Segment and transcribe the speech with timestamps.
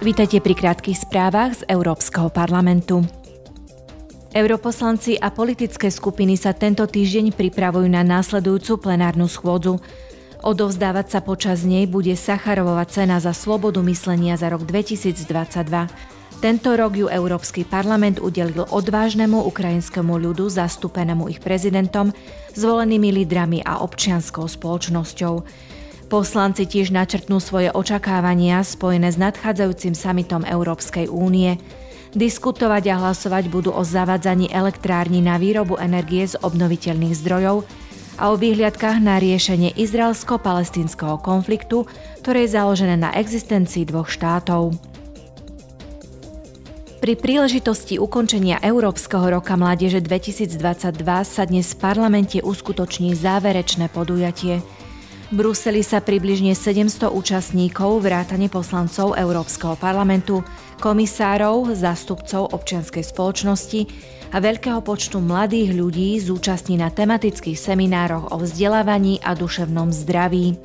[0.00, 3.04] Vítajte pri krátkých správach z Európskeho parlamentu.
[4.32, 9.76] Europoslanci a politické skupiny sa tento týždeň pripravujú na následujúcu plenárnu schôdzu.
[10.40, 15.68] Odovzdávať sa počas nej bude Sacharovova cena za slobodu myslenia za rok 2022.
[16.40, 22.16] Tento rok ju Európsky parlament udelil odvážnemu ukrajinskému ľudu zastúpenému ich prezidentom,
[22.56, 25.44] zvolenými lídrami a občianskou spoločnosťou.
[26.10, 31.54] Poslanci tiež načrtnú svoje očakávania spojené s nadchádzajúcim samitom Európskej únie.
[32.18, 37.62] Diskutovať a hlasovať budú o zavadzaní elektrární na výrobu energie z obnoviteľných zdrojov
[38.18, 41.86] a o výhliadkách na riešenie izraelsko-palestinského konfliktu,
[42.26, 44.74] ktoré je založené na existencii dvoch štátov.
[46.98, 50.58] Pri príležitosti ukončenia Európskeho roka mládeže 2022
[51.22, 54.58] sa dnes v parlamente uskutoční záverečné podujatie–
[55.30, 60.42] Bruseli sa približne 700 účastníkov, vrátane poslancov Európskeho parlamentu,
[60.82, 63.80] komisárov, zástupcov občianskej spoločnosti
[64.34, 70.58] a veľkého počtu mladých ľudí zúčastní na tematických seminároch o vzdelávaní a duševnom zdraví.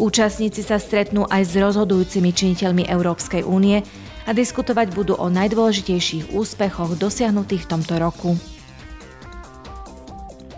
[0.00, 3.84] Účastníci sa stretnú aj s rozhodujúcimi činiteľmi Európskej únie
[4.24, 8.32] a diskutovať budú o najdôležitejších úspechoch dosiahnutých v tomto roku.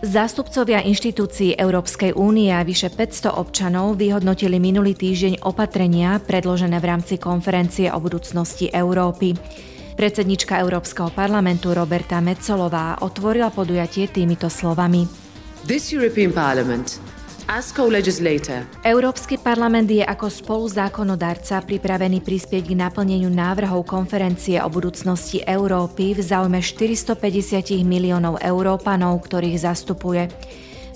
[0.02, 7.22] Zástupcovia inštitúcií Európskej únie a vyše 500 občanov vyhodnotili minulý týždeň opatrenia predložené v rámci
[7.22, 9.38] konferencie o budúcnosti Európy.
[9.94, 15.06] Predsednička Európskeho parlamentu Roberta Metzolová otvorila podujatie týmito slovami.
[15.70, 17.11] This European Parliament
[18.86, 26.22] Európsky parlament je ako spoluzákonodárca pripravený prispieť k naplneniu návrhov konferencie o budúcnosti Európy v
[26.22, 30.30] záujme 450 miliónov Európanov, ktorých zastupuje.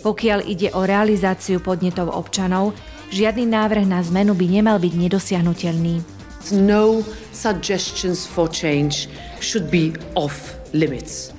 [0.06, 2.78] Pokiaľ ide o realizáciu podnetov občanov,
[3.10, 6.16] žiadny návrh na zmenu by nemal byť nedosiahnutelný.
[6.54, 7.02] No
[7.34, 9.10] suggestions for change
[9.42, 11.35] should be off limits.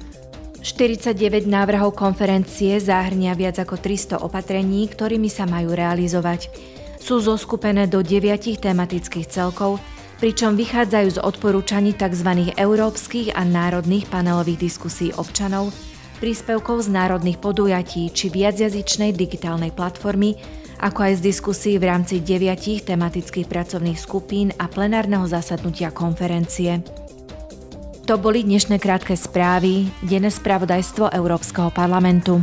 [0.62, 6.50] 49 návrhov konferencie zahrnia viac ako 300 opatrení, ktorými sa majú realizovať.
[6.98, 9.78] Sú zoskupené do deviatich tematických celkov,
[10.18, 12.52] pričom vychádzajú z odporúčaní tzv.
[12.58, 15.70] európskych a národných panelových diskusí občanov,
[16.18, 20.36] príspevkov z národných podujatí či viacjazyčnej digitálnej platformy,
[20.82, 27.07] ako aj z diskusí v rámci deviatich tematických pracovných skupín a plenárneho zasadnutia konferencie.
[28.08, 32.40] To boli dnešné krátke správy, denné spravodajstvo Európskeho parlamentu.